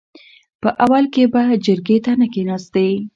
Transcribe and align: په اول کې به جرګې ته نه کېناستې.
په 0.61 0.69
اول 0.83 1.05
کې 1.13 1.23
به 1.33 1.41
جرګې 1.65 1.97
ته 2.05 2.11
نه 2.19 2.27
کېناستې. 2.33 2.89